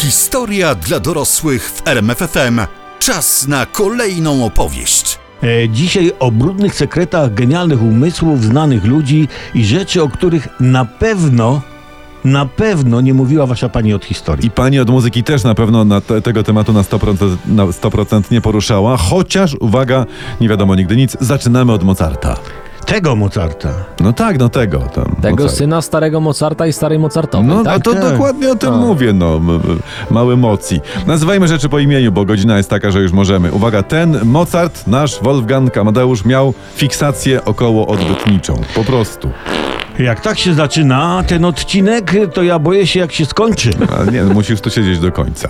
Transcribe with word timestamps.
Historia 0.00 0.74
dla 0.74 1.00
dorosłych 1.00 1.70
w 1.70 1.88
RMFFM. 1.88 2.60
Czas 2.98 3.48
na 3.48 3.66
kolejną 3.66 4.44
opowieść. 4.44 5.18
E, 5.42 5.68
Dzisiaj 5.68 6.12
o 6.18 6.30
brudnych 6.30 6.74
sekretach 6.74 7.34
genialnych 7.34 7.82
umysłów, 7.82 8.44
znanych 8.44 8.84
ludzi 8.84 9.28
i 9.54 9.64
rzeczy, 9.64 10.02
o 10.02 10.08
których 10.08 10.48
na 10.60 10.84
pewno, 10.84 11.60
na 12.24 12.46
pewno 12.46 13.00
nie 13.00 13.14
mówiła 13.14 13.46
wasza 13.46 13.68
pani 13.68 13.94
od 13.94 14.04
historii. 14.04 14.46
I 14.46 14.50
pani 14.50 14.78
od 14.80 14.90
muzyki 14.90 15.24
też 15.24 15.44
na 15.44 15.54
pewno 15.54 15.84
na 15.84 16.00
te, 16.00 16.22
tego 16.22 16.42
tematu 16.42 16.72
na 16.72 16.82
100%, 16.82 17.36
na 17.46 17.66
100% 17.66 18.22
nie 18.30 18.40
poruszała, 18.40 18.96
chociaż, 18.96 19.54
uwaga, 19.60 20.06
nie 20.40 20.48
wiadomo 20.48 20.74
nigdy 20.74 20.96
nic, 20.96 21.16
zaczynamy 21.20 21.72
od 21.72 21.84
Mozarta. 21.84 22.36
Tego 22.90 23.16
Mozarta. 23.16 23.68
No 24.00 24.12
tak, 24.12 24.38
no 24.38 24.48
tego. 24.48 24.78
Tam, 24.78 25.16
Tego 25.22 25.36
Mozart. 25.36 25.54
syna 25.58 25.82
starego 25.82 26.20
Mozarta 26.20 26.66
i 26.66 26.72
starej 26.72 26.98
Mozartowej, 26.98 27.46
No 27.48 27.64
tak? 27.64 27.82
to, 27.82 27.92
tak. 27.92 28.02
dokładnie 28.12 28.50
o 28.50 28.54
tym 28.54 28.74
mówię, 28.74 29.12
no. 29.12 29.40
Mały 30.10 30.36
mocji. 30.36 30.80
Nazywajmy 31.06 31.48
rzeczy 31.48 31.68
po 31.68 31.78
imieniu, 31.78 32.12
bo 32.12 32.24
godzina 32.24 32.56
jest 32.56 32.70
taka, 32.70 32.90
że 32.90 33.00
już 33.00 33.12
możemy. 33.12 33.52
Uwaga, 33.52 33.82
ten 33.82 34.20
Mozart, 34.24 34.86
nasz 34.86 35.22
Wolfgang 35.22 35.76
Amadeusz, 35.76 36.24
miał 36.24 36.54
fiksację 36.74 37.44
około 37.44 37.86
odbytniczą. 37.86 38.54
Po 38.74 38.84
prostu. 38.84 39.30
Jak 40.04 40.20
tak 40.20 40.38
się 40.38 40.54
zaczyna 40.54 41.24
ten 41.26 41.44
odcinek, 41.44 42.12
to 42.34 42.42
ja 42.42 42.58
boję 42.58 42.86
się 42.86 43.00
jak 43.00 43.12
się 43.12 43.26
skończy. 43.26 43.70
Ale 43.98 44.12
nie, 44.12 44.22
no 44.22 44.34
musisz 44.34 44.60
tu 44.60 44.70
siedzieć 44.70 44.98
do 44.98 45.12
końca. 45.12 45.48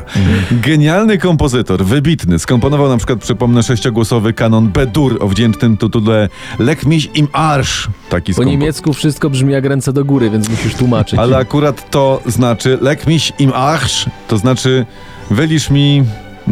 Genialny 0.52 1.18
kompozytor, 1.18 1.84
wybitny, 1.84 2.38
skomponował 2.38 2.88
na 2.88 2.96
przykład, 2.96 3.18
przypomnę, 3.20 3.62
sześciogłosowy 3.62 4.32
kanon 4.32 4.68
B-dur 4.68 5.16
o 5.20 5.28
wdzięcznym 5.28 5.76
tytule 5.76 6.28
Lek 6.58 6.86
mich 6.86 7.16
im 7.16 7.28
Arsch. 7.32 7.88
Taki 8.08 8.34
Po 8.34 8.42
skompo- 8.42 8.46
niemiecku 8.46 8.92
wszystko 8.92 9.30
brzmi 9.30 9.52
jak 9.52 9.64
ręce 9.64 9.92
do 9.92 10.04
góry, 10.04 10.30
więc 10.30 10.48
musisz 10.48 10.74
tłumaczyć. 10.74 11.18
Ale 11.18 11.36
akurat 11.36 11.90
to 11.90 12.22
znaczy 12.26 12.78
Lek 12.80 13.06
mich 13.06 13.40
im 13.40 13.52
Arsch, 13.54 14.06
to 14.28 14.38
znaczy 14.38 14.86
wylisz 15.30 15.70
mi, 15.70 16.04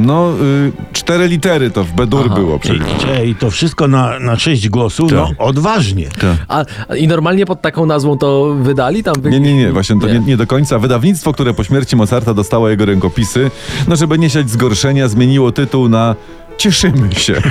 no, 0.07 0.33
y, 0.43 0.73
cztery 0.93 1.29
litery 1.29 1.71
to 1.71 1.85
w 1.85 1.93
B-dur 1.93 2.25
Aha. 2.27 2.35
było 2.35 2.57
I, 2.57 2.61
przecież. 2.61 2.87
i 3.27 3.35
to 3.35 3.51
wszystko 3.51 3.89
na, 3.89 4.19
na 4.19 4.37
sześć 4.37 4.69
głosów, 4.69 5.13
no 5.13 5.27
Tak. 5.27 5.37
odważnie. 5.39 6.09
A, 6.49 6.65
a 6.89 6.97
I 6.97 7.09
normalnie 7.09 7.47
pod 7.47 7.61
taką 7.63 7.87
nazwą 7.87 8.19
to 8.19 8.55
wydali? 8.63 9.03
Tam. 9.03 9.15
Nie, 9.25 9.41
nie, 9.41 9.55
nie, 9.57 9.73
właśnie 9.73 10.01
to 10.01 10.09
nie, 10.09 10.19
nie 10.21 10.37
do 10.37 10.47
końca. 10.47 10.79
Wydawnictwo, 10.79 11.33
które 11.33 11.55
po 11.55 11.65
śmierci 11.65 11.97
Mozarta 11.97 12.35
dostało 12.35 12.69
jego 12.69 12.85
rękopisy, 12.85 13.51
no 13.89 13.97
żeby 13.97 14.19
nie 14.19 14.31
siać 14.31 14.51
zgorszenia, 14.51 15.09
zmieniło 15.09 15.53
tytuł 15.53 15.89
na 15.89 16.15
Cieszymy 16.59 17.15
się. 17.15 17.35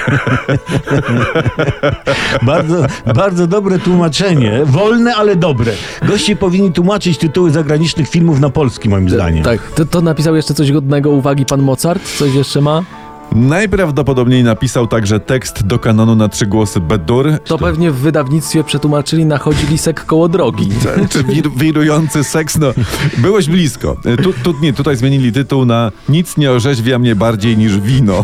Bardzo, 2.41 2.85
bardzo 3.15 3.47
dobre 3.47 3.79
tłumaczenie. 3.79 4.61
Wolne, 4.65 5.15
ale 5.15 5.35
dobre. 5.35 5.71
Goście 6.07 6.35
powinni 6.35 6.71
tłumaczyć 6.73 7.17
tytuły 7.17 7.51
zagranicznych 7.51 8.09
filmów 8.09 8.39
na 8.39 8.49
polski, 8.49 8.89
moim 8.89 9.09
zdaniem. 9.09 9.43
Tak, 9.43 9.71
to, 9.71 9.85
to 9.85 10.01
napisał 10.01 10.35
jeszcze 10.35 10.53
coś 10.53 10.71
godnego 10.71 11.09
uwagi 11.09 11.45
pan 11.45 11.61
Mozart? 11.61 12.17
Coś 12.17 12.33
jeszcze 12.33 12.61
ma? 12.61 12.83
Najprawdopodobniej 13.37 14.43
napisał 14.43 14.87
także 14.87 15.19
tekst 15.19 15.67
do 15.67 15.79
kanonu 15.79 16.15
na 16.15 16.29
trzy 16.29 16.45
głosy 16.45 16.79
B-dur. 16.79 17.31
To 17.45 17.57
pewnie 17.57 17.91
w 17.91 17.95
wydawnictwie 17.95 18.63
przetłumaczyli 18.63 19.25
na 19.25 19.37
chodzi 19.37 19.67
lisek 19.67 20.05
koło 20.05 20.29
drogi. 20.29 20.69
Czy 21.11 21.23
wir, 21.23 21.51
wirujący 21.51 22.23
seks, 22.23 22.57
no 22.57 22.73
byłeś 23.17 23.47
blisko. 23.47 23.97
Tu, 24.23 24.33
tu, 24.33 24.53
nie, 24.61 24.73
tutaj 24.73 24.95
zmienili 24.95 25.31
tytuł 25.31 25.65
na 25.65 25.91
Nic 26.09 26.37
nie 26.37 26.51
orzeźwia 26.51 26.99
mnie 26.99 27.15
bardziej 27.15 27.57
niż 27.57 27.79
wino. 27.79 28.23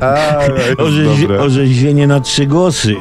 Orzeź, 0.78 1.24
orzeźwienie 1.40 2.06
na 2.06 2.20
trzy 2.20 2.46
głosy. 2.46 2.94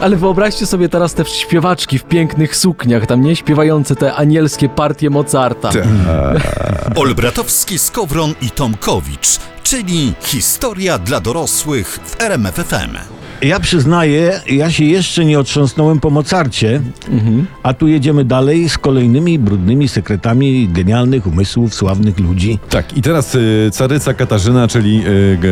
Ale 0.00 0.16
wyobraźcie 0.16 0.66
sobie 0.66 0.88
teraz 0.88 1.14
te 1.14 1.24
śpiewaczki 1.24 1.98
w 1.98 2.04
pięknych 2.04 2.56
sukniach, 2.56 3.06
tam 3.06 3.22
nie? 3.22 3.36
Śpiewające 3.36 3.96
te 3.96 4.14
anielskie 4.14 4.68
partie 4.68 5.10
Mozarta. 5.10 5.70
Olbratowski, 6.96 7.78
Skowron 7.78 8.34
i 8.42 8.50
Tomkowicz, 8.50 9.38
czyli 9.70 10.14
historia 10.20 10.98
dla 10.98 11.20
dorosłych 11.20 11.98
w 12.04 12.20
RMFFM. 12.20 13.17
Ja 13.42 13.60
przyznaję, 13.60 14.40
ja 14.50 14.70
się 14.70 14.84
jeszcze 14.84 15.24
nie 15.24 15.38
otrząsnąłem 15.38 16.00
po 16.00 16.10
Mozarcie, 16.10 16.80
Mhm. 17.10 17.46
a 17.62 17.74
tu 17.74 17.88
jedziemy 17.88 18.24
dalej 18.24 18.68
z 18.68 18.78
kolejnymi 18.78 19.38
brudnymi 19.38 19.88
sekretami 19.88 20.68
genialnych 20.68 21.26
umysłów 21.26 21.74
sławnych 21.74 22.18
ludzi. 22.20 22.58
Tak, 22.70 22.96
i 22.96 23.02
teraz 23.02 23.34
y, 23.34 23.70
caryca 23.72 24.14
Katarzyna, 24.14 24.68
czyli 24.68 25.02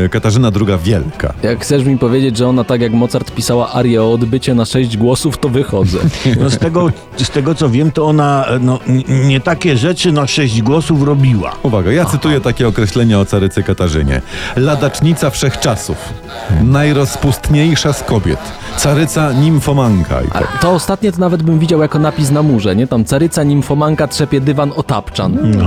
y, 0.04 0.08
Katarzyna 0.08 0.50
II 0.66 0.78
Wielka. 0.84 1.34
Jak 1.42 1.60
chcesz 1.62 1.84
mi 1.84 1.98
powiedzieć, 1.98 2.36
że 2.36 2.48
ona 2.48 2.64
tak 2.64 2.80
jak 2.80 2.92
Mozart 2.92 3.30
pisała 3.34 3.72
arię 3.72 4.02
o 4.02 4.12
odbycie 4.12 4.54
na 4.54 4.64
sześć 4.64 4.96
głosów, 4.96 5.38
to 5.38 5.48
wychodzę. 5.48 5.98
No 6.40 6.50
z, 6.50 6.58
tego, 6.58 6.90
z 7.16 7.30
tego 7.30 7.54
co 7.54 7.68
wiem, 7.70 7.90
to 7.92 8.06
ona 8.06 8.44
no, 8.60 8.78
n- 8.86 9.28
nie 9.28 9.40
takie 9.40 9.76
rzeczy 9.76 10.12
na 10.12 10.26
sześć 10.26 10.62
głosów 10.62 11.02
robiła. 11.02 11.52
Uwaga, 11.62 11.92
ja 11.92 12.04
cytuję 12.04 12.40
takie 12.40 12.68
określenie 12.68 13.18
o 13.18 13.24
carycy 13.24 13.62
Katarzynie. 13.62 14.22
Ladacznica 14.56 15.30
wszechczasów, 15.30 15.96
najrozpustniejsza 16.64 17.75
z 17.76 18.02
kobiet, 18.02 18.38
caryca 18.76 19.32
nimfomanka. 19.32 20.22
I 20.22 20.26
A 20.30 20.38
tak. 20.38 20.58
to 20.60 20.70
ostatnie 20.72 21.12
to 21.12 21.18
nawet 21.18 21.42
bym 21.42 21.58
widział 21.58 21.80
jako 21.82 21.98
napis 21.98 22.30
na 22.30 22.42
murze, 22.42 22.76
nie? 22.76 22.86
Tam 22.86 23.04
caryca 23.04 23.42
nimfomanka 23.42 24.08
trzepie 24.08 24.40
dywan 24.40 24.72
o 24.76 24.82
tapczan. 24.82 25.38
No, 25.58 25.66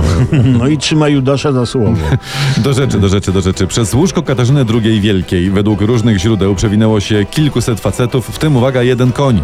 no 0.58 0.66
i 0.66 0.78
trzyma 0.78 1.08
Judasza 1.08 1.52
za 1.52 1.66
słowo. 1.66 1.96
Do 2.64 2.72
rzeczy, 2.72 2.98
do 2.98 3.08
rzeczy, 3.08 3.32
do 3.32 3.40
rzeczy. 3.40 3.66
Przez 3.66 3.94
łóżko 3.94 4.22
Katarzyny 4.22 4.64
II 4.84 5.00
Wielkiej, 5.00 5.50
według 5.50 5.80
różnych 5.80 6.18
źródeł, 6.18 6.54
przewinęło 6.54 7.00
się 7.00 7.24
kilkuset 7.24 7.80
facetów, 7.80 8.26
w 8.28 8.38
tym, 8.38 8.56
uwaga, 8.56 8.82
jeden 8.82 9.12
koń. 9.12 9.42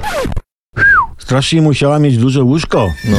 Strasznie 1.19 1.63
musiała 1.63 1.99
mieć 1.99 2.19
duże 2.19 2.43
łóżko. 2.43 2.93
No 3.05 3.17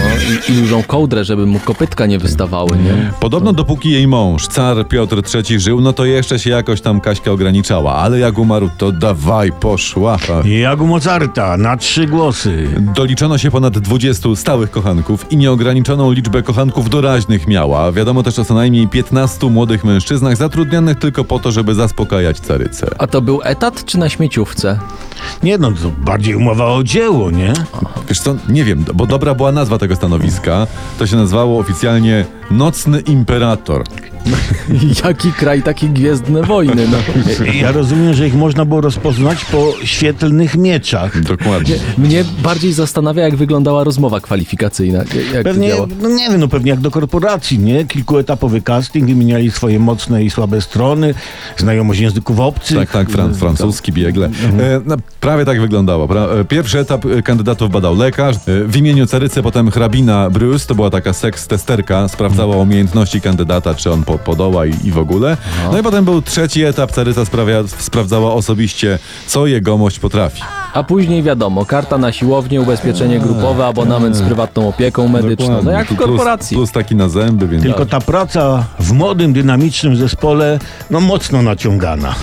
i, 0.48 0.52
i 0.52 0.56
dużą 0.56 0.84
kołdrę, 0.84 1.26
żeby 1.26 1.46
mu 1.46 1.60
kopytka 1.60 2.06
nie 2.06 2.20
wystawały, 2.20 2.78
nie? 2.78 3.12
Podobno 3.20 3.54
dopóki 3.54 3.92
jej 3.92 4.08
mąż, 4.08 4.48
car 4.48 4.88
Piotr 4.88 5.22
III 5.36 5.60
żył, 5.60 5.82
no 5.82 5.94
to 5.94 6.06
jeszcze 6.06 6.40
się 6.40 6.50
jakoś 6.50 6.82
tam 6.82 7.02
Kaśka 7.02 7.32
ograniczała, 7.32 7.96
ale 7.96 8.20
jak 8.20 8.38
umarł, 8.38 8.70
to 8.78 8.92
dawaj, 8.92 9.52
poszła. 9.52 10.18
Jak 10.46 10.82
u 10.82 10.88
Mozarta, 10.88 11.58
na 11.58 11.78
trzy 11.78 12.08
głosy. 12.08 12.68
Doliczono 12.96 13.38
się 13.38 13.52
ponad 13.52 13.80
20 13.80 14.30
stałych 14.36 14.72
kochanków 14.72 15.32
i 15.32 15.38
nieograniczoną 15.38 16.12
liczbę 16.12 16.44
kochanków 16.44 16.90
doraźnych 16.90 17.48
miała. 17.48 17.92
Wiadomo 17.92 18.24
też 18.24 18.40
o 18.40 18.46
co 18.46 18.54
najmniej 18.54 18.88
15 18.88 19.50
młodych 19.50 19.84
mężczyznach 19.84 20.38
zatrudnionych 20.38 21.00
tylko 21.00 21.24
po 21.24 21.40
to, 21.40 21.52
żeby 21.52 21.76
zaspokajać 21.76 22.40
carycę. 22.40 22.88
A 22.98 23.08
to 23.08 23.22
był 23.22 23.40
etat 23.44 23.86
czy 23.86 23.98
na 23.98 24.10
śmieciówce? 24.10 24.80
Nie 25.44 25.58
no, 25.58 25.72
to 25.72 25.92
bardziej 25.98 26.36
umowa 26.36 26.66
o 26.66 26.84
dzieło, 26.84 27.32
nie? 27.32 27.54
Wiesz 28.10 28.20
co, 28.20 28.36
nie 28.50 28.64
wiem, 28.64 28.86
bo 28.94 29.06
dobra 29.06 29.36
była 29.36 29.52
nazwa 29.52 29.78
tego 29.78 29.96
stanowiska. 29.96 30.68
To 31.00 31.08
się 31.08 31.16
nazywało 31.16 31.60
oficjalnie 31.60 32.26
Nocny 32.52 33.00
Imperator. 33.00 33.84
Jaki 35.04 35.32
kraj, 35.32 35.64
takie 35.64 35.88
gwiezdne 35.88 36.44
wojny, 36.44 36.88
no. 36.92 36.98
Ja 37.62 37.72
rozumiem, 37.72 38.14
że 38.14 38.28
ich 38.28 38.36
można 38.36 38.66
było 38.66 38.82
rozpoznać 38.82 39.46
po 39.46 39.74
świetlnych 39.84 40.56
mieczach. 40.56 41.22
Dokładnie. 41.22 41.76
Mnie 41.98 42.26
bardziej 42.44 42.74
zastanawia, 42.74 43.24
jak 43.24 43.36
wyglądała 43.36 43.84
rozmowa 43.84 44.20
kwalifikacyjna. 44.20 45.04
Jak 45.34 45.44
Pewnie, 45.44 45.74
no 46.02 46.10
nie 46.10 46.30
wiem, 46.30 46.40
no 46.40 46.48
pewnie 46.48 46.72
jak 46.72 46.80
do 46.80 46.92
korporacji, 46.92 47.60
nie? 47.60 47.86
Kilkuetapowy 47.86 48.62
casting, 48.62 49.08
wymieniali 49.08 49.52
swoje 49.52 49.80
mocne 49.80 50.24
i 50.24 50.30
słabe 50.30 50.62
strony, 50.62 51.14
znajomość 51.58 52.00
języków 52.00 52.40
obcych. 52.40 52.78
Tak, 52.78 52.92
tak, 52.92 53.10
fran 53.10 53.36
francuski 53.36 53.92
biegle. 53.92 54.26
E, 54.60 54.82
no, 54.86 54.96
prawie 55.20 55.46
tak 55.46 55.62
wyglądało. 55.62 56.08
Pra, 56.08 56.22
e, 56.22 56.46
pierwszy 56.46 56.80
etap 56.80 57.06
e, 57.06 57.22
kandydatów 57.22 57.72
badał 57.72 57.96
lekarz. 57.96 58.36
E, 58.36 58.40
w 58.64 58.76
imieniu 58.78 59.06
carycy 59.06 59.44
potem 59.44 59.72
hrabina 59.72 60.30
Bruce, 60.30 60.68
to 60.68 60.76
była 60.76 60.90
taka 60.90 61.14
seks 61.14 61.48
testerka, 61.48 62.08
sprawdzała 62.38 62.64
umiejętności 62.64 63.22
kandydata, 63.22 63.76
czy 63.76 63.92
on 63.92 64.04
po, 64.04 64.18
podoła 64.18 64.66
i, 64.66 64.74
i 64.84 64.92
w 64.92 64.98
ogóle. 64.98 65.38
No 65.72 65.80
i 65.80 65.84
potem 65.84 66.06
był 66.06 66.22
trzeci 66.22 66.64
etap, 66.64 66.92
caryca 66.92 67.26
sprawia, 67.26 67.64
sprawdzała 67.68 68.34
osobiście, 68.34 69.00
co 69.28 69.48
jegomość 69.48 70.00
potrafi. 70.00 70.42
A 70.74 70.84
później 70.84 71.24
wiadomo, 71.24 71.66
karta 71.66 71.98
na 71.98 72.12
siłownię, 72.12 72.62
ubezpieczenie 72.62 73.20
grupowe, 73.20 73.66
abonament 73.66 74.16
z 74.16 74.22
prywatną 74.22 74.68
opieką 74.70 75.08
medyczną. 75.08 75.62
No 75.64 75.72
jak 75.72 75.86
w 75.86 75.90
Tu 75.90 75.96
plus- 75.96 76.08
korporacji. 76.08 76.58
Plus 76.58 76.72
taki 76.72 76.96
na 76.96 77.10
zęby, 77.10 77.48
więc... 77.48 77.64
Tylko 77.64 77.86
ta 77.86 78.02
praca 78.02 78.66
w 78.80 78.92
młodym, 78.92 79.34
dynamicznym 79.34 79.96
zespole, 79.96 80.60
no 80.90 81.00
mocno 81.02 81.42
naciągana. 81.42 82.16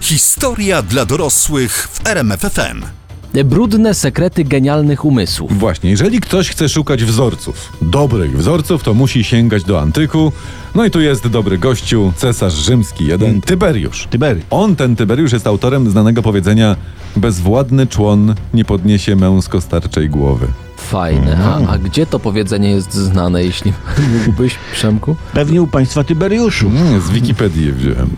Historia 0.00 0.82
dla 0.82 1.04
dorosłych 1.04 1.88
w 1.92 2.06
RMFFM. 2.06 2.97
Brudne 3.44 3.94
sekrety 3.94 4.44
genialnych 4.44 5.04
umysłów. 5.04 5.58
Właśnie, 5.58 5.90
jeżeli 5.90 6.20
ktoś 6.20 6.48
chce 6.48 6.68
szukać 6.68 7.04
wzorców, 7.04 7.72
dobrych 7.82 8.38
wzorców, 8.38 8.82
to 8.82 8.94
musi 8.94 9.24
sięgać 9.24 9.64
do 9.64 9.80
antyku. 9.80 10.32
No 10.74 10.84
i 10.84 10.90
tu 10.90 11.00
jest 11.00 11.28
dobry 11.28 11.58
gościu, 11.58 12.12
cesarz 12.16 12.54
rzymski 12.54 13.06
jeden, 13.06 13.40
Tyberiusz. 13.40 14.06
Tybery. 14.10 14.40
On, 14.50 14.76
ten 14.76 14.96
Tyberiusz, 14.96 15.32
jest 15.32 15.46
autorem 15.46 15.90
znanego 15.90 16.22
powiedzenia 16.22 16.76
bezwładny 17.16 17.86
człon 17.86 18.34
nie 18.54 18.64
podniesie 18.64 19.16
męsko-starczej 19.16 20.10
głowy. 20.10 20.46
Fajne. 20.88 21.38
A, 21.44 21.72
a 21.72 21.78
gdzie 21.78 22.06
to 22.06 22.18
powiedzenie 22.18 22.70
jest 22.70 22.94
znane, 22.94 23.44
jeśli 23.44 23.72
mógłbyś, 24.18 24.54
Przemku? 24.72 25.16
Pewnie 25.32 25.62
u 25.62 25.66
państwa 25.66 26.04
Tyberiuszu. 26.04 26.68
Mm, 26.68 27.00
z 27.00 27.10
Wikipedii 27.10 27.66
je 27.66 27.72
wziąłem. 27.72 28.10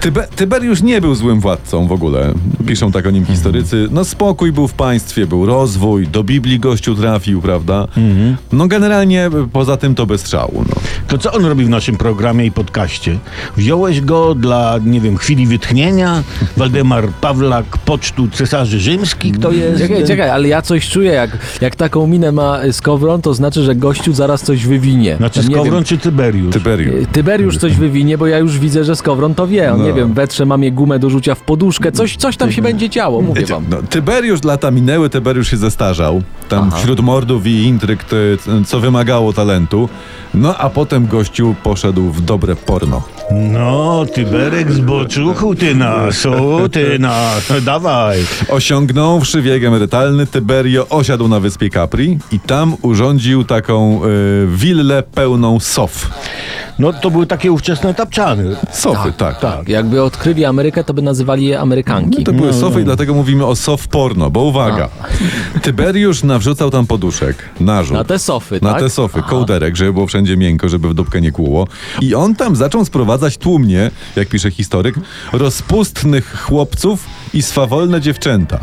Tybe, 0.00 0.28
Tyberiusz 0.36 0.82
nie 0.82 1.00
był 1.00 1.14
złym 1.14 1.40
władcą 1.40 1.86
w 1.86 1.92
ogóle. 1.92 2.34
Piszą 2.66 2.92
tak 2.92 3.06
o 3.06 3.10
nim 3.10 3.24
historycy. 3.26 3.88
No 3.90 4.04
spokój 4.04 4.52
był 4.52 4.68
w 4.68 4.72
państwie, 4.72 5.26
był 5.26 5.46
rozwój, 5.46 6.08
do 6.08 6.24
Biblii 6.24 6.60
gościu 6.60 6.94
trafił, 6.94 7.40
prawda? 7.42 7.88
No 8.52 8.66
generalnie 8.68 9.30
poza 9.52 9.76
tym 9.76 9.94
to 9.94 10.06
bez 10.06 10.20
strzału. 10.20 10.64
No. 10.68 10.74
To 11.08 11.18
co 11.18 11.32
on 11.32 11.44
robi 11.44 11.64
w 11.64 11.68
naszym 11.68 11.96
programie 11.96 12.46
i 12.46 12.52
podcaście? 12.52 13.18
Wziąłeś 13.56 14.00
go 14.00 14.34
dla, 14.34 14.78
nie 14.84 15.00
wiem, 15.00 15.16
chwili 15.16 15.46
wytchnienia? 15.46 16.22
Waldemar 16.56 17.08
Pawlak, 17.20 17.78
pocztu 17.78 18.28
cesarzy 18.28 18.80
rzymskich? 18.80 19.38
Kto 19.38 19.52
jest? 19.52 19.82
Czekaj, 19.82 20.06
czekaj, 20.06 20.30
ale 20.30 20.48
ja 20.48 20.62
coś 20.62 20.88
czuję, 20.88 21.12
jak, 21.12 21.38
jak 21.60 21.76
taką 21.76 22.06
minę 22.10 22.32
ma 22.32 22.58
Skowron, 22.72 23.22
to 23.22 23.34
znaczy, 23.34 23.62
że 23.62 23.74
gościu 23.74 24.12
zaraz 24.12 24.42
coś 24.42 24.66
wywinie. 24.66 25.16
Znaczy 25.16 25.38
nie 25.40 25.44
Skowron 25.54 25.74
wiem, 25.74 25.84
czy 25.84 25.98
Tyberiusz? 25.98 26.52
Tyberiusz. 26.54 26.94
y, 26.94 27.06
Tyberiusz 27.12 27.56
coś 27.56 27.72
wywinie, 27.76 28.18
bo 28.18 28.26
ja 28.26 28.38
już 28.38 28.58
widzę, 28.58 28.84
że 28.84 28.96
Skowron 28.96 29.34
to 29.34 29.46
wie. 29.46 29.72
On, 29.72 29.78
No. 29.78 29.84
nie 29.86 29.92
wiem, 29.92 30.12
wetrze 30.14 30.46
mamie 30.46 30.72
gumę 30.72 30.98
do 30.98 31.10
rzucia 31.10 31.34
w 31.34 31.40
poduszkę, 31.40 31.92
coś, 31.92 32.16
coś 32.16 32.36
tam 32.36 32.52
się 32.52 32.62
będzie 32.62 32.88
działo, 32.90 33.20
mówię 33.20 33.46
wam. 33.46 33.64
no, 33.70 33.76
Tyberiusz 33.90 34.44
lata 34.44 34.70
minęły, 34.70 35.10
Tyberiusz 35.10 35.50
się 35.50 35.56
zestarzał. 35.56 36.22
Tam 36.48 36.68
Aha. 36.68 36.76
wśród 36.78 37.00
mordów 37.00 37.46
i 37.46 37.50
intryg, 37.64 38.04
to, 38.04 38.16
co 38.66 38.80
wymagało 38.80 39.32
talentu. 39.32 39.88
No 40.34 40.56
a 40.56 40.70
potem 40.70 41.06
gościu 41.06 41.54
poszedł 41.62 42.02
w 42.10 42.20
dobre 42.20 42.56
porno. 42.56 43.02
No, 43.52 44.04
Tyberek 44.14 44.72
z 44.72 44.78
boczuchu, 44.80 45.54
ty 45.54 45.74
nas, 45.74 46.26
o, 46.26 46.68
ty 46.72 46.98
nas, 46.98 47.50
no, 47.50 47.60
dawaj. 47.60 48.18
Osiągnąwszy 48.48 49.42
wiek 49.42 49.64
emerytalny, 49.64 50.26
Tyberio 50.26 50.86
osiadł 50.88 51.28
na 51.28 51.40
wyspie 51.40 51.70
Capri 51.70 51.99
i 52.32 52.40
tam 52.40 52.76
urządził 52.82 53.44
taką 53.44 54.04
y, 54.04 54.46
willę 54.56 55.02
pełną 55.02 55.60
sof. 55.60 56.10
No 56.78 56.92
to 56.92 57.10
były 57.10 57.26
takie 57.26 57.52
ówczesne 57.52 57.94
tapczany. 57.94 58.56
Sofy, 58.72 59.12
tak. 59.12 59.40
Tak, 59.40 59.68
jakby 59.68 60.02
odkryli 60.02 60.44
Amerykę, 60.44 60.84
to 60.84 60.94
by 60.94 61.02
nazywali 61.02 61.46
je 61.46 61.60
Amerykanki. 61.60 62.18
No 62.18 62.24
to 62.24 62.32
były 62.32 62.52
sofy 62.52 62.80
i 62.80 62.84
dlatego 62.84 63.14
mówimy 63.14 63.46
o 63.46 63.56
sof 63.56 63.88
porno, 63.88 64.30
bo 64.30 64.42
uwaga. 64.42 64.88
Tyberiusz 65.62 66.22
nawrzucał 66.22 66.70
tam 66.70 66.86
poduszek, 66.86 67.48
narzut. 67.60 67.96
Na 67.96 68.04
te 68.04 68.18
sofy, 68.18 68.58
Na 68.62 68.72
tak? 68.72 68.80
te 68.80 68.90
sofy, 68.90 69.22
kołderek, 69.22 69.76
żeby 69.76 69.92
było 69.92 70.06
wszędzie 70.06 70.36
miękko, 70.36 70.68
żeby 70.68 70.88
w 70.88 70.94
dupkę 70.94 71.20
nie 71.20 71.32
kłuło. 71.32 71.66
I 72.00 72.14
on 72.14 72.34
tam 72.34 72.56
zaczął 72.56 72.84
sprowadzać 72.84 73.36
tłumnie, 73.38 73.90
jak 74.16 74.28
pisze 74.28 74.50
historyk, 74.50 74.94
rozpustnych 75.32 76.40
chłopców 76.40 77.06
i 77.34 77.42
swawolne 77.42 78.00
dziewczęta. 78.00 78.58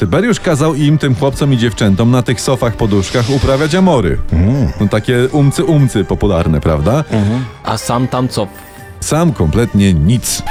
Tyberiusz 0.00 0.40
kazał 0.40 0.74
im, 0.74 0.98
tym 0.98 1.14
chłopcom 1.14 1.52
i 1.52 1.58
dziewczętom, 1.58 2.10
na 2.10 2.22
tych 2.22 2.40
sofach, 2.40 2.76
poduszkach 2.76 3.30
uprawiać 3.30 3.74
amory. 3.74 4.18
No 4.80 4.88
takie 4.88 5.28
umcy-umcy 5.32 6.04
popularne, 6.04 6.60
prawda? 6.60 7.04
A 7.64 7.78
sam 7.78 8.08
tam 8.08 8.28
co? 8.28 8.46
Sam 9.00 9.32
kompletnie 9.32 9.94
nic. 9.94 10.42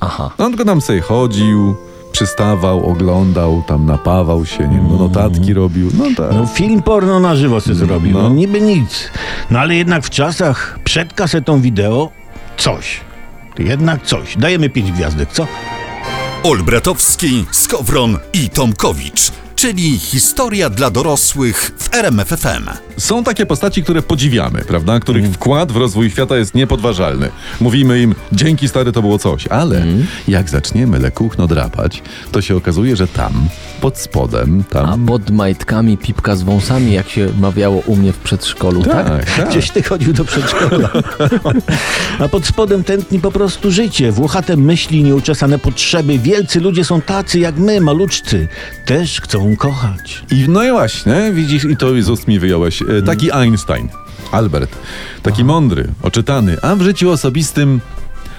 Aha. 0.00 0.30
On 0.38 0.48
tylko 0.48 0.64
tam 0.64 0.80
sobie 0.80 1.00
chodził, 1.00 1.74
przystawał, 2.12 2.86
oglądał, 2.86 3.62
tam 3.66 3.86
napawał 3.86 4.46
się, 4.46 4.68
nie, 4.68 4.82
no, 4.82 4.96
notatki 4.98 5.54
robił. 5.54 5.90
No 5.94 6.04
tak. 6.16 6.32
No 6.32 6.46
film 6.46 6.82
porno 6.82 7.20
na 7.20 7.36
żywo 7.36 7.60
se 7.60 7.74
zrobił, 7.74 8.12
no. 8.12 8.22
No. 8.22 8.28
niby 8.28 8.60
nic. 8.60 9.10
No 9.50 9.58
ale 9.58 9.74
jednak 9.74 10.04
w 10.04 10.10
czasach 10.10 10.78
przed 10.84 11.14
kasetą 11.14 11.60
wideo 11.60 12.10
coś. 12.56 13.00
Jednak 13.58 14.02
coś. 14.02 14.36
Dajemy 14.36 14.70
pięć 14.70 14.92
gwiazdek, 14.92 15.28
co? 15.32 15.46
Olbratowski, 16.46 17.44
Skowron 17.50 18.18
i 18.32 18.50
Tomkowicz, 18.50 19.32
czyli 19.56 19.98
historia 19.98 20.70
dla 20.70 20.90
dorosłych 20.90 21.70
w 21.78 21.94
RMFFM. 21.94 22.68
Są 22.96 23.24
takie 23.24 23.46
postaci, 23.46 23.82
które 23.82 24.02
podziwiamy, 24.02 24.64
prawda? 24.64 25.00
Których 25.00 25.32
wkład 25.32 25.72
w 25.72 25.76
rozwój 25.76 26.10
świata 26.10 26.36
jest 26.36 26.54
niepodważalny. 26.54 27.28
Mówimy 27.60 28.00
im, 28.00 28.14
dzięki 28.32 28.68
stary 28.68 28.92
to 28.92 29.02
było 29.02 29.18
coś, 29.18 29.46
ale 29.46 29.86
jak 30.28 30.50
zaczniemy 30.50 30.98
lekuchno 30.98 31.46
drapać, 31.46 32.02
to 32.32 32.42
się 32.42 32.56
okazuje, 32.56 32.96
że 32.96 33.08
tam, 33.08 33.48
pod 33.80 33.98
spodem, 33.98 34.64
A 34.70 34.72
tam... 34.72 35.06
pod 35.06 35.30
majtkami 35.30 35.98
pipka 35.98 36.36
z 36.36 36.42
wąsami, 36.42 36.92
jak 36.92 37.08
się 37.08 37.28
mawiało 37.40 37.82
u 37.86 37.96
mnie 37.96 38.12
w 38.12 38.18
przedszkolu, 38.18 38.82
tak? 38.82 39.08
tak, 39.08 39.36
tak. 39.36 39.48
Gdzieś 39.50 39.70
ty 39.70 39.82
chodził 39.82 40.12
do 40.12 40.24
przedszkola. 40.24 40.90
A 42.18 42.28
pod 42.28 42.46
spodem 42.46 42.84
tętni 42.84 43.20
po 43.20 43.32
prostu 43.32 43.70
życie. 43.70 44.12
Włochate 44.12 44.56
myśli, 44.56 45.04
nieuczesane 45.04 45.58
potrzeby. 45.58 46.18
Wielcy 46.18 46.60
ludzie 46.60 46.84
są 46.84 47.00
tacy 47.00 47.38
jak 47.38 47.58
my, 47.58 47.80
maluczcy. 47.80 48.48
Też 48.84 49.20
chcą 49.20 49.45
kochać. 49.56 50.24
I 50.30 50.48
no 50.48 50.64
i 50.64 50.70
właśnie, 50.70 51.30
widzisz, 51.32 51.64
i 51.64 51.76
to 51.76 52.02
z 52.02 52.08
ust 52.08 52.28
mi 52.28 52.38
wyjąłeś. 52.38 52.82
E, 52.82 53.02
Taki 53.02 53.32
Einstein, 53.32 53.88
Albert, 54.32 54.76
taki 55.22 55.44
mądry, 55.44 55.88
oczytany, 56.02 56.56
a 56.62 56.76
w 56.76 56.82
życiu 56.82 57.10
osobistym. 57.10 57.80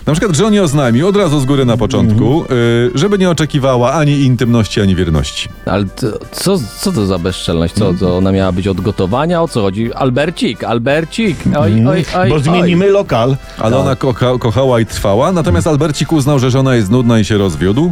Na 0.08 0.14
przykład 0.14 0.36
żonie 0.36 0.64
oznajmił 0.64 1.08
od 1.08 1.16
razu 1.16 1.40
z 1.40 1.46
góry 1.46 1.66
na 1.66 1.78
początku, 1.78 2.44
y, 2.44 2.92
żeby 2.96 3.18
nie 3.18 3.30
oczekiwała 3.30 3.94
ani 3.94 4.12
intymności, 4.12 4.82
ani 4.82 4.96
wierności. 4.96 5.50
Ale 5.66 5.86
to, 5.86 6.08
co, 6.32 6.60
co 6.80 6.92
to 6.92 7.06
za 7.06 7.20
bezczelność? 7.20 7.74
Co, 7.74 7.94
to 7.94 8.18
ona 8.18 8.32
miała 8.32 8.52
być 8.52 8.68
od 8.68 8.82
gotowania? 8.82 9.42
O 9.42 9.48
co 9.48 9.62
chodzi? 9.62 9.94
Albercik, 9.94 10.64
Albercik! 10.64 11.38
Oj, 11.60 11.86
oj, 11.88 12.06
oj, 12.18 12.30
Bo 12.30 12.40
zmienimy 12.40 12.90
lokal. 12.90 13.38
Ale 13.60 13.78
ona 13.78 13.96
kocha, 13.96 14.38
kochała 14.40 14.80
i 14.80 14.86
trwała, 14.86 15.32
natomiast 15.32 15.68
Albercik 15.68 16.12
uznał, 16.12 16.40
że 16.40 16.52
żona 16.52 16.76
jest 16.76 16.92
nudna 16.92 17.20
i 17.20 17.26
się 17.26 17.38
rozwiódł. 17.38 17.92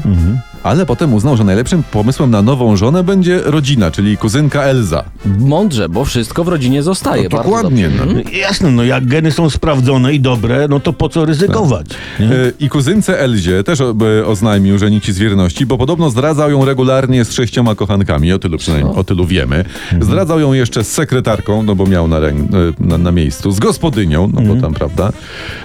Ale 0.63 0.85
potem 0.85 1.13
uznał, 1.13 1.37
że 1.37 1.43
najlepszym 1.43 1.83
pomysłem 1.83 2.31
na 2.31 2.41
nową 2.41 2.75
żonę 2.75 3.03
będzie 3.03 3.41
rodzina, 3.43 3.91
czyli 3.91 4.17
kuzynka 4.17 4.63
Elza. 4.63 5.03
Mądrze, 5.39 5.89
bo 5.89 6.05
wszystko 6.05 6.43
w 6.43 6.47
rodzinie 6.47 6.83
zostaje. 6.83 7.23
No, 7.23 7.29
bardzo 7.29 7.49
dokładnie, 7.49 7.89
dobrze. 7.89 8.05
no. 8.05 8.11
Mhm. 8.11 8.35
Jasne, 8.35 8.71
no 8.71 8.83
jak 8.83 9.05
geny 9.05 9.31
są 9.31 9.49
sprawdzone 9.49 10.13
i 10.13 10.19
dobre, 10.19 10.67
no 10.69 10.79
to 10.79 10.93
po 10.93 11.09
co 11.09 11.25
ryzykować? 11.25 11.87
Nie? 12.19 12.25
E, 12.25 12.51
I 12.59 12.69
kuzynce 12.69 13.19
Elzie 13.19 13.63
też 13.63 13.79
e, 13.81 14.25
oznajmił, 14.25 14.77
że 14.77 14.91
nici 14.91 15.13
z 15.13 15.19
wierności, 15.19 15.65
bo 15.65 15.77
podobno 15.77 16.09
zdradzał 16.09 16.51
ją 16.51 16.65
regularnie 16.65 17.25
z 17.25 17.31
sześcioma 17.31 17.75
kochankami, 17.75 18.33
o 18.33 18.39
tylu 18.39 18.57
przynajmniej, 18.57 18.95
o 18.95 19.03
tylu 19.03 19.25
wiemy. 19.25 19.65
Zdradzał 20.01 20.39
ją 20.39 20.53
jeszcze 20.53 20.83
z 20.83 20.91
sekretarką, 20.91 21.63
no 21.63 21.75
bo 21.75 21.85
miał 21.85 22.07
na, 22.07 22.17
e, 22.17 22.33
na, 22.79 22.97
na 22.97 23.11
miejscu, 23.11 23.51
z 23.51 23.59
gospodynią, 23.59 24.31
no 24.33 24.41
bo 24.41 24.61
tam, 24.61 24.73
prawda. 24.73 25.11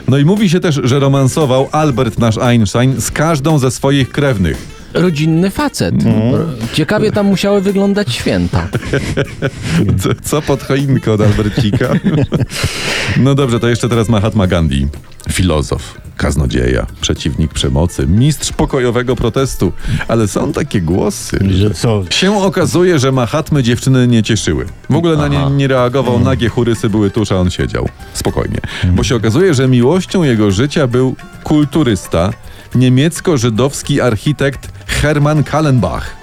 No 0.08 0.18
i 0.18 0.24
mówi 0.24 0.50
się 0.50 0.60
też, 0.60 0.80
że 0.84 0.98
romansował 0.98 1.68
Albert 1.72 2.18
nasz 2.18 2.38
Einstein 2.38 3.00
z 3.00 3.10
każdą 3.10 3.58
ze 3.58 3.70
swoich 3.70 4.10
krewnych. 4.10 4.80
Rodzinny 4.94 5.50
facet. 5.50 5.94
Ciekawie 6.72 7.12
tam 7.12 7.26
musiały 7.26 7.60
wyglądać 7.60 8.14
święta. 8.14 8.68
Co, 10.02 10.08
co 10.22 10.42
pod 10.42 10.62
choinkę 10.62 11.12
od 11.12 11.20
Albercika? 11.20 11.88
No 13.16 13.34
dobrze, 13.34 13.60
to 13.60 13.68
jeszcze 13.68 13.88
teraz 13.88 14.08
Mahatma 14.08 14.46
Gandhi. 14.46 14.86
Filozof, 15.32 15.98
kaznodzieja, 16.20 16.86
przeciwnik 17.00 17.52
przemocy, 17.54 18.06
mistrz 18.06 18.52
pokojowego 18.52 19.16
protestu. 19.16 19.72
Ale 20.08 20.28
są 20.28 20.52
takie 20.52 20.80
głosy, 20.80 21.38
Że 21.50 21.70
co? 21.70 22.02
Się 22.10 22.42
okazuje, 22.42 22.98
że 22.98 23.12
Mahatmy 23.12 23.62
dziewczyny 23.62 24.06
nie 24.06 24.22
cieszyły. 24.22 24.66
W 24.90 24.96
ogóle 24.96 25.16
na 25.16 25.28
nie 25.28 25.50
nie 25.50 25.68
reagował, 25.68 26.20
nagie 26.20 26.48
churysy 26.48 26.90
były 26.90 27.10
tuż, 27.10 27.32
a 27.32 27.36
on 27.36 27.50
siedział. 27.50 27.88
Spokojnie. 28.14 28.58
Bo 28.84 29.04
się 29.04 29.16
okazuje, 29.16 29.54
że 29.54 29.68
miłością 29.68 30.22
jego 30.22 30.50
życia 30.50 30.86
był 30.86 31.16
kulturysta, 31.44 32.30
niemiecko-żydowski 32.74 34.00
architekt 34.00 34.68
Hermann 34.86 35.44
Kallenbach. 35.44 36.16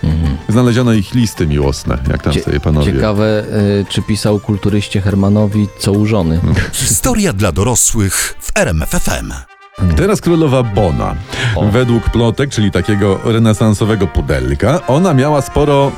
Znaleziono 0.50 0.94
ich 0.94 1.14
listy 1.14 1.48
miłosne, 1.48 1.98
jak 2.12 2.24
tam 2.24 2.34
Cie- 2.34 2.44
sobie 2.44 2.60
panowie. 2.60 2.94
Ciekawe, 2.94 3.44
y, 3.82 3.86
czy 3.90 4.02
pisał 4.02 4.40
kulturyście 4.40 5.02
Hermanowi 5.02 5.68
co 5.80 5.92
u 5.92 6.06
żony. 6.06 6.40
Historia 6.74 7.34
dla 7.34 7.52
dorosłych 7.52 8.36
w 8.40 8.52
RMFFM. 8.58 9.57
Teraz 9.98 10.22
królowa 10.22 10.64
Bona. 10.64 11.16
Według 11.72 12.10
plotek, 12.10 12.50
czyli 12.50 12.72
takiego 12.72 13.20
renesansowego 13.26 14.08
pudelka, 14.08 14.80
ona 14.88 15.14
miała 15.14 15.42
sporo 15.42 15.92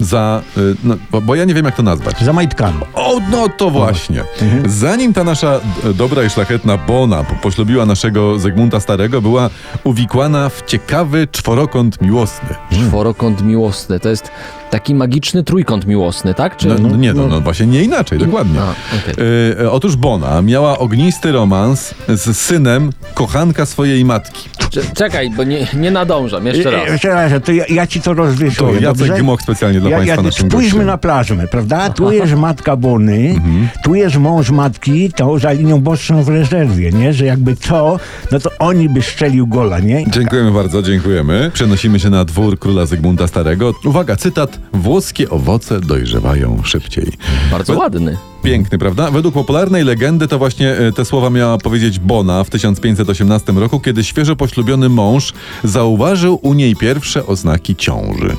za... 0.00 0.42
y, 0.56 0.74
No, 0.84 0.96
bo, 1.20 1.34
ja 1.34 1.44
nie 1.44 1.54
wiem, 1.54 1.64
jak 1.64 1.76
to 1.76 1.82
nazwać. 1.82 2.20
Za 2.20 2.32
majtkami. 2.32 2.78
O, 2.94 3.20
no 3.30 3.48
to 3.48 3.70
właśnie. 3.70 4.24
Zanim 4.66 5.12
ta 5.12 5.24
nasza 5.24 5.60
d- 5.84 5.94
dobra 5.94 6.22
i 6.22 6.30
szlachetna 6.30 6.76
Bona 6.76 7.24
po- 7.24 7.34
poślubiła 7.34 7.86
naszego 7.86 8.38
Zygmunta 8.38 8.80
Starego, 8.80 9.22
była 9.22 9.50
uwikłana 9.84 10.48
w 10.48 10.62
ciekawy 10.66 11.28
czworokąt 11.32 12.00
miłosny. 12.00 12.48
Czworokąt 12.72 13.42
miłosny. 13.42 14.00
To 14.00 14.08
jest 14.08 14.30
Taki 14.74 14.94
magiczny 14.94 15.44
trójkąt 15.44 15.86
miłosny, 15.86 16.34
tak? 16.34 16.56
Czy... 16.56 16.68
No, 16.68 16.74
no 16.78 16.96
nie, 16.96 17.12
no, 17.14 17.26
no 17.26 17.40
właśnie 17.40 17.66
nie 17.66 17.82
inaczej, 17.82 18.18
dokładnie. 18.18 18.60
A, 18.60 18.64
okej. 18.96 19.24
E, 19.58 19.60
e, 19.60 19.70
otóż 19.70 19.96
Bona 19.96 20.42
miała 20.42 20.78
ognisty 20.78 21.32
romans 21.32 21.94
z 22.08 22.36
synem 22.36 22.90
kochanka 23.14 23.66
swojej 23.66 24.04
matki. 24.04 24.48
Cze- 24.70 24.80
Czekaj, 24.96 25.30
bo 25.30 25.44
nie, 25.44 25.66
nie 25.74 25.90
nadążam, 25.90 26.46
jeszcze 26.46 26.70
raz. 26.70 26.88
Jeszcze 26.88 27.08
raz, 27.08 27.32
to 27.44 27.52
ja, 27.52 27.64
ja 27.68 27.86
ci 27.86 28.00
to 28.00 28.04
To 28.04 28.14
rozrysuję. 28.14 28.80
Jacek 28.80 28.82
dobrze? 29.08 29.18
Gmoch 29.22 29.42
specjalnie 29.42 29.80
dla 29.80 29.90
Ja, 29.90 29.96
Państwa 29.96 30.22
ja, 30.22 30.30
spójrzmy 30.32 30.60
gościem. 30.62 30.86
na 30.86 30.98
plażmę, 30.98 31.48
prawda? 31.48 31.90
Tu 31.90 32.12
jest 32.12 32.34
matka 32.34 32.76
Bony, 32.76 33.32
Mhm. 33.36 33.68
tu 33.84 33.94
jest 33.94 34.16
mąż 34.16 34.50
matki, 34.50 35.12
to 35.16 35.38
za 35.38 35.52
linią 35.52 35.80
boczną 35.80 36.22
w 36.22 36.28
rezerwie, 36.28 36.90
nie? 36.92 37.12
Że 37.12 37.24
jakby 37.24 37.56
co, 37.56 37.98
no 38.32 38.38
to 38.40 38.50
oni 38.58 38.88
by 38.88 39.02
strzelił 39.02 39.46
gola, 39.46 39.78
nie? 39.80 40.04
Dziękujemy 40.10 40.50
bardzo, 40.52 40.82
dziękujemy. 40.82 41.50
Przenosimy 41.54 42.00
się 42.00 42.10
na 42.10 42.24
dwór 42.24 42.58
króla 42.58 42.86
Zygmunta 42.86 43.26
Starego. 43.28 43.74
Uwaga, 43.84 44.16
cytat. 44.16 44.58
Włoskie 44.72 45.30
owoce 45.30 45.80
dojrzewają 45.80 46.62
szybciej. 46.62 47.12
Bardzo 47.50 47.78
ładny. 47.78 48.16
Piękny, 48.44 48.78
prawda? 48.78 49.10
Według 49.10 49.34
popularnej 49.34 49.84
legendy 49.84 50.28
to 50.28 50.38
właśnie 50.38 50.70
e, 50.72 50.92
te 50.92 51.04
słowa 51.04 51.30
miała 51.30 51.58
powiedzieć 51.58 51.98
Bona 51.98 52.44
w 52.44 52.50
1518 52.50 53.52
roku, 53.52 53.80
kiedy 53.80 54.04
świeżo 54.04 54.36
poślubiony 54.36 54.88
mąż 54.88 55.32
zauważył 55.64 56.38
u 56.42 56.54
niej 56.54 56.76
pierwsze 56.76 57.26
oznaki 57.26 57.76
ciąży. 57.76 58.36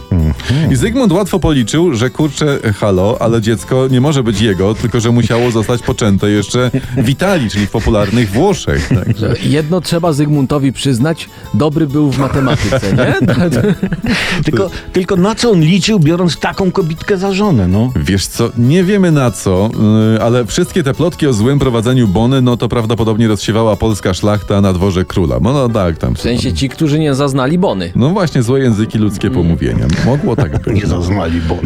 I 0.71 0.75
Zygmunt 0.75 1.11
łatwo 1.11 1.39
policzył, 1.39 1.93
że 1.93 2.09
kurczę, 2.09 2.59
halo, 2.79 3.17
ale 3.19 3.41
dziecko 3.41 3.87
nie 3.87 4.01
może 4.01 4.23
być 4.23 4.41
jego, 4.41 4.75
tylko 4.75 4.99
że 4.99 5.11
musiało 5.11 5.51
zostać 5.51 5.81
poczęte 5.81 6.29
jeszcze 6.29 6.71
w 6.97 7.09
Italii, 7.09 7.49
czyli 7.49 7.67
w 7.67 7.71
popularnych 7.71 8.31
Włoszech. 8.31 8.89
Także. 8.89 9.33
Jedno 9.57 9.81
trzeba 9.81 10.13
Zygmuntowi 10.13 10.73
przyznać, 10.73 11.29
dobry 11.53 11.87
był 11.87 12.11
w 12.11 12.17
matematyce, 12.17 12.93
nie? 12.93 13.15
Tylko, 14.45 14.69
tylko 14.93 15.15
na 15.15 15.35
co 15.35 15.51
on 15.51 15.61
liczył, 15.61 15.99
biorąc 15.99 16.37
taką 16.37 16.71
kobitkę 16.71 17.17
za 17.17 17.33
żonę, 17.33 17.67
no? 17.67 17.91
Wiesz 17.95 18.27
co, 18.27 18.49
nie 18.57 18.83
wiemy 18.83 19.11
na 19.11 19.31
co, 19.31 19.69
ale 20.21 20.45
wszystkie 20.45 20.83
te 20.83 20.93
plotki 20.93 21.27
o 21.27 21.33
złym 21.33 21.59
prowadzeniu 21.59 22.07
Bony, 22.07 22.41
no 22.41 22.57
to 22.57 22.69
prawdopodobnie 22.69 23.27
rozsiewała 23.27 23.75
polska 23.75 24.13
szlachta 24.13 24.61
na 24.61 24.73
dworze 24.73 25.05
króla. 25.05 25.37
No, 25.41 25.53
no 25.53 25.69
tak, 25.69 25.97
tam. 25.97 26.15
W 26.15 26.21
sensie 26.21 26.53
ci, 26.53 26.69
którzy 26.69 26.99
nie 26.99 27.15
zaznali 27.15 27.57
bony. 27.57 27.91
No 27.95 28.09
właśnie, 28.09 28.43
złe 28.43 28.59
języki 28.59 28.97
ludzkie 28.97 29.31
pomówienia. 29.31 29.87
Mogło 30.05 30.35
tak 30.35 30.59
być. 30.63 30.83
Nie 30.83 30.87
zaznali, 30.87 31.41
bo... 31.41 31.57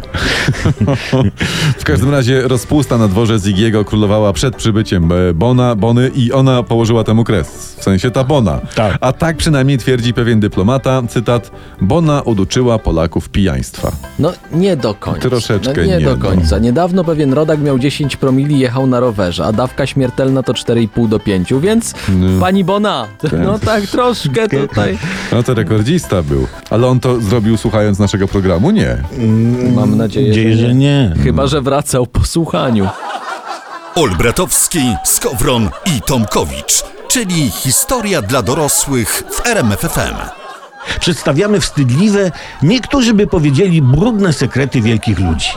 W 1.79 1.83
każdym 1.83 2.11
razie 2.11 2.47
rozpusta 2.47 2.97
na 2.97 3.07
dworze 3.07 3.39
Zigiego 3.39 3.85
królowała 3.85 4.33
przed 4.33 4.55
przybyciem 4.55 5.11
e, 5.11 5.33
Bona, 5.33 5.75
Bony 5.75 6.11
i 6.15 6.31
ona 6.31 6.63
położyła 6.63 7.03
temu 7.03 7.23
kres. 7.23 7.75
W 7.79 7.83
sensie 7.83 8.11
ta 8.11 8.23
Bona. 8.23 8.59
Tak. 8.75 8.97
A 9.01 9.13
tak 9.13 9.37
przynajmniej 9.37 9.77
twierdzi 9.77 10.13
pewien 10.13 10.39
dyplomata, 10.39 11.01
cytat, 11.07 11.51
Bona 11.81 12.21
uduczyła 12.21 12.79
Polaków 12.79 13.29
pijaństwa. 13.29 13.91
No 14.19 14.33
nie 14.51 14.77
do 14.77 14.93
końca. 14.93 15.21
Troszeczkę 15.21 15.81
no, 15.81 15.87
nie, 15.87 15.97
nie, 15.97 16.05
do 16.05 16.15
no. 16.15 16.21
końca. 16.21 16.59
Niedawno 16.59 17.03
pewien 17.03 17.33
rodak 17.33 17.61
miał 17.61 17.79
10 17.79 18.15
promili 18.19 18.59
jechał 18.59 18.87
na 18.87 18.99
rowerze, 18.99 19.45
a 19.45 19.51
dawka 19.51 19.85
śmiertelna 19.87 20.43
to 20.43 20.53
4,5 20.53 21.07
do 21.07 21.19
5, 21.19 21.53
więc 21.61 21.93
pani 22.39 22.63
Bona, 22.63 23.07
no 23.45 23.59
tak 23.59 23.87
troszkę 23.87 24.49
tutaj. 24.49 24.97
No 25.31 25.43
to 25.43 25.53
rekordzista 25.53 26.23
był. 26.23 26.47
Ale 26.69 26.87
on 26.87 26.99
to 26.99 27.21
zrobił 27.21 27.57
słuchając 27.57 27.99
naszego 27.99 28.27
programu? 28.27 28.71
Nie. 28.71 28.97
Mam 29.75 29.97
nadzieję, 29.97 30.31
Dzieje, 30.33 30.55
że 30.55 30.67
że 30.67 30.73
nie. 30.73 31.13
nie. 31.15 31.23
Chyba, 31.23 31.47
że 31.47 31.61
wracał 31.61 32.07
po 32.07 32.25
słuchaniu. 32.25 32.87
Olbratowski, 33.95 34.95
Skowron 35.05 35.69
i 35.85 36.01
Tomkowicz, 36.01 36.83
czyli 37.07 37.49
historia 37.51 38.21
dla 38.21 38.41
dorosłych 38.41 39.23
w 39.31 39.47
RMFFM. 39.47 40.15
Przedstawiamy 40.99 41.59
wstydliwe, 41.61 42.31
niektórzy 42.63 43.13
by 43.13 43.27
powiedzieli 43.27 43.81
brudne 43.81 44.33
sekrety 44.33 44.81
wielkich 44.81 45.19
ludzi. 45.19 45.49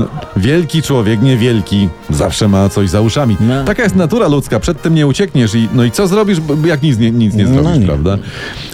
No, 0.00 0.06
wielki 0.36 0.82
człowiek, 0.82 1.22
niewielki, 1.22 1.88
zawsze 2.10 2.48
ma 2.48 2.68
coś 2.68 2.90
za 2.90 3.00
uszami. 3.00 3.36
No. 3.40 3.64
Taka 3.64 3.82
jest 3.82 3.96
natura 3.96 4.28
ludzka, 4.28 4.60
przed 4.60 4.82
tym 4.82 4.94
nie 4.94 5.06
uciekniesz 5.06 5.54
i 5.54 5.68
no 5.74 5.84
i 5.84 5.90
co 5.90 6.06
zrobisz, 6.08 6.38
jak 6.64 6.82
nic 6.82 6.98
nie, 6.98 7.10
nic 7.10 7.34
nie 7.34 7.44
No 7.44 7.54
zrobisz, 7.62 7.78
nie. 7.80 7.86
prawda? 7.86 8.18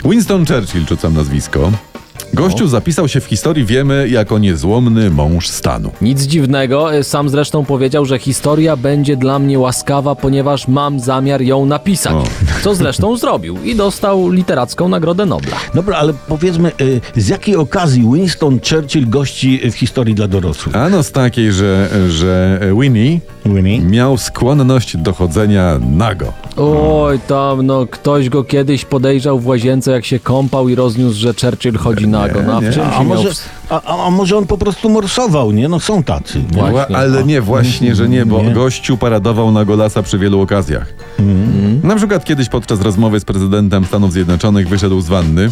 Winston 0.05 0.47
Churchill, 0.47 0.87
rzucam 0.89 1.15
nazwisko. 1.15 1.73
Gościu 2.35 2.69
zapisał 2.69 3.09
się 3.09 3.21
w 3.21 3.25
historii, 3.25 3.65
wiemy, 3.65 4.09
jako 4.09 4.39
niezłomny 4.39 5.11
mąż 5.11 5.49
stanu. 5.49 5.93
Nic 6.03 6.23
dziwnego, 6.23 6.95
e, 6.95 7.05
sam 7.05 7.29
zresztą 7.29 7.65
powiedział, 7.65 8.05
że 8.05 8.19
historia 8.19 8.77
będzie 8.77 9.17
dla 9.17 9.39
mnie 9.39 9.59
łaskawa, 9.59 10.15
ponieważ 10.15 10.69
mam 10.69 11.01
zamiar 11.01 11.43
ją 11.43 11.67
napisać. 11.67 12.15
O. 12.15 12.25
Co 12.65 12.75
zresztą 12.75 13.17
zrobił 13.17 13.59
i 13.65 13.77
dostał 13.77 14.31
literacką 14.31 14.89
Nagrodę 14.89 15.27
Nobla. 15.27 15.57
Dobra, 15.75 15.97
ale 15.97 16.13
powiedzmy, 16.29 16.73
y, 16.81 17.01
z 17.17 17.29
jakiej 17.29 17.57
okazji 17.57 18.11
Winston 18.15 18.61
Churchill 18.71 19.09
gości 19.09 19.71
w 19.71 19.75
historii 19.75 20.15
dla 20.15 20.29
dorosłych? 20.29 20.77
Ano 20.77 21.03
z 21.03 21.13
takiej, 21.13 21.53
że, 21.53 21.89
że 22.09 22.61
Winnie 22.81 23.21
Winnie? 23.45 23.81
miał 23.81 24.19
skłonność 24.19 24.97
do 24.97 25.13
chodzenia 25.13 25.79
nago. 25.91 26.33
Oj, 26.57 27.21
tam 27.27 27.67
no, 27.67 27.87
ktoś 27.87 28.29
go 28.29 28.45
kiedyś 28.45 28.85
podejrzał 28.85 29.39
w 29.39 29.47
łazience, 29.47 29.93
jak 29.93 30.05
się 30.05 30.19
kąpał 30.19 30.69
i 30.69 30.75
rozniósł, 30.75 31.21
że 31.21 31.35
Churchill 31.35 31.77
chodzi 31.77 32.09
nago. 32.19 32.43
No, 32.47 32.57
a 32.57 32.61
w 32.61 32.65
nie. 32.65 32.73
czym 32.73 32.83
A 32.83 33.03
może, 33.05 33.31
a, 33.71 34.07
a 34.07 34.11
może 34.11 34.37
on 34.37 34.47
po 34.47 34.59
prostu 34.59 34.89
morsował, 34.91 35.53
nie? 35.53 35.69
No 35.69 35.81
są 35.81 36.03
tacy. 36.03 36.41
Właśnie. 36.53 36.79
Wła- 36.79 36.95
ale 36.97 37.25
nie, 37.25 37.41
właśnie, 37.41 37.95
że 37.95 38.09
nie, 38.09 38.27
bo 38.27 38.43
Nie. 38.43 38.51
gościu 38.51 38.97
paradował 38.97 39.53
na 39.53 39.65
golasa 39.65 40.03
przy 40.03 40.19
wielu 40.19 40.41
okazjach. 40.41 40.95
Na 41.83 41.97
przykład 41.97 42.25
kiedyś 42.25 42.49
podczas 42.49 42.81
rozmowy 42.81 43.21
z 43.21 43.25
prezydentem 43.25 43.85
Stanów 43.85 44.13
Zjednoczonych 44.13 44.69
wyszedł 44.69 45.01
z 45.01 45.09
wanny 45.09 45.49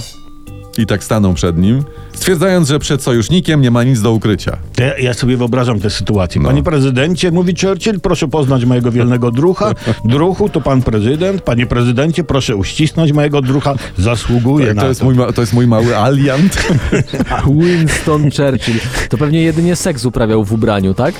i 0.78 0.86
tak 0.86 1.04
stanął 1.04 1.34
przed 1.34 1.58
nim, 1.58 1.84
stwierdzając, 2.12 2.68
że 2.68 2.78
przed 2.78 3.02
sojusznikiem 3.02 3.60
nie 3.60 3.70
ma 3.70 3.82
nic 3.84 4.00
do 4.02 4.12
ukrycia. 4.12 4.56
Ja, 4.78 4.98
ja 4.98 5.14
sobie 5.14 5.36
wyobrażam 5.36 5.80
tę 5.80 5.90
sytuację. 5.90 6.40
No. 6.40 6.48
Panie 6.48 6.62
prezydencie, 6.62 7.30
mówi 7.30 7.54
Churchill, 7.62 8.00
proszę 8.00 8.28
poznać 8.28 8.64
mojego 8.64 8.92
wielnego 8.92 9.30
drucha. 9.30 9.72
Druchu 10.04 10.48
to 10.48 10.60
pan 10.60 10.82
prezydent. 10.82 11.42
Panie 11.42 11.66
prezydencie, 11.66 12.24
proszę 12.24 12.56
uścisnąć 12.56 13.12
mojego 13.12 13.42
drucha. 13.42 13.74
Zasługuje 13.98 14.66
Tak, 14.66 14.76
na 14.76 14.82
to, 14.82 14.86
to. 14.86 14.88
jest 14.88 15.02
mój, 15.02 15.14
ma- 15.14 15.32
to 15.32 15.40
jest 15.40 15.52
mój 15.52 15.66
mały 15.66 15.96
aliant. 15.96 16.68
Winston 17.60 18.22
Churchill. 18.30 18.78
To 19.08 19.18
pewnie 19.18 19.42
jedynie 19.42 19.76
seks 19.76 20.04
uprawiał 20.04 20.44
w 20.44 20.52
ubraniu, 20.52 20.94
tak? 20.94 21.14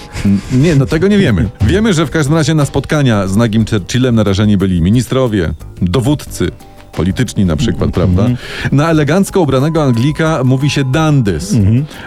Nie, 0.53 0.75
no 0.77 0.87
tego 0.87 1.09
nie 1.09 1.19
wiemy. 1.19 1.49
Wiemy, 1.61 1.93
że 1.95 2.07
w 2.07 2.11
każdym 2.11 2.35
razie 2.35 2.55
na 2.55 2.65
spotkania 2.65 3.27
z 3.27 3.37
nagim 3.37 3.65
Churchillem 3.71 4.15
narażeni 4.15 4.57
byli 4.57 4.83
ministrowie, 4.83 5.53
dowódcy, 5.83 6.51
polityczni 6.97 7.45
na 7.45 7.57
przykład, 7.57 7.91
prawda? 7.91 8.27
Na 8.73 8.91
elegancko 8.91 9.41
ubranego 9.41 9.83
Anglika 9.83 10.45
mówi 10.45 10.71
się 10.71 10.85
dandys. 10.85 11.57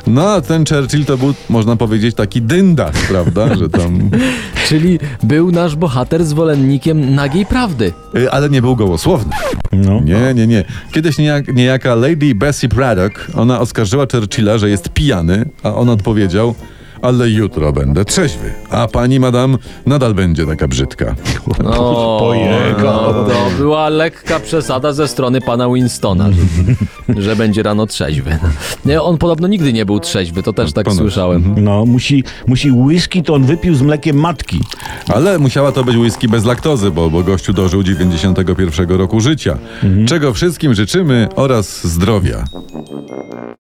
No 0.08 0.30
a 0.30 0.42
ten 0.42 0.66
Churchill 0.66 1.06
to 1.06 1.18
był, 1.18 1.34
można 1.50 1.76
powiedzieć, 1.76 2.16
taki 2.16 2.42
dyndas, 2.42 2.96
prawda? 3.10 3.56
Że 3.56 3.70
tam... 3.70 4.10
Czyli 4.68 5.00
był 5.24 5.52
nasz 5.52 5.76
bohater 5.76 6.26
zwolennikiem 6.26 7.16
nagiej 7.16 7.46
prawdy. 7.46 7.94
Y, 8.16 8.32
Ale 8.32 8.50
nie 8.50 8.62
był 8.62 8.76
gołosłowny. 8.76 9.36
No. 9.72 10.02
Nie, 10.02 10.34
nie, 10.34 10.48
nie. 10.48 10.64
Kiedyś 10.92 11.18
niejak, 11.18 11.56
niejaka 11.56 11.96
Lady 11.96 12.36
Bessie 12.36 12.68
Braddock, 12.68 13.28
ona 13.36 13.60
oskarżyła 13.60 14.06
Churchilla, 14.12 14.58
że 14.58 14.70
jest 14.70 14.90
pijany, 14.90 15.46
a 15.64 15.74
on 15.74 15.90
odpowiedział, 15.90 16.56
ale 17.02 17.30
jutro 17.30 17.74
będę 17.74 18.06
trzeźwy, 18.06 18.54
a 18.70 18.88
pani 18.88 19.20
madam 19.20 19.58
nadal 19.86 20.14
będzie 20.14 20.46
taka 20.46 20.68
brzydka. 20.68 21.16
O, 21.78 22.18
pojechał. 22.20 23.14
no, 23.14 23.14
to 23.14 23.34
była 23.58 23.90
lekka 23.90 24.40
przesada 24.40 24.94
ze 24.94 25.08
strony 25.08 25.42
pana 25.42 25.70
Winstona, 25.70 26.30
że, 26.32 27.22
że 27.22 27.36
będzie 27.36 27.64
rano 27.64 27.86
trzeźwy. 27.86 28.38
Nie, 28.86 29.02
on 29.02 29.18
podobno 29.18 29.48
nigdy 29.48 29.74
nie 29.74 29.86
był 29.86 30.00
trzeźwy, 30.00 30.44
to 30.44 30.54
też 30.54 30.74
tak 30.74 30.86
Ponoć. 30.86 31.00
słyszałem. 31.00 31.56
No, 31.58 31.86
musi, 31.86 32.24
musi 32.48 32.72
whisky, 32.72 33.24
to 33.24 33.34
on 33.34 33.44
wypił 33.44 33.76
z 33.76 33.82
mlekiem 33.82 34.18
matki. 34.18 34.60
Ale 35.08 35.40
musiała 35.40 35.72
to 35.72 35.84
być 35.84 35.96
whisky 35.98 36.28
bez 36.28 36.46
laktozy, 36.46 36.92
bo, 36.92 37.10
bo 37.10 37.24
gościu 37.24 37.54
dożył 37.54 37.84
91 37.84 38.90
roku 38.90 39.20
życia. 39.20 39.58
Czego 40.08 40.34
wszystkim 40.34 40.74
życzymy 40.74 41.28
oraz 41.36 41.88
zdrowia. 41.88 42.44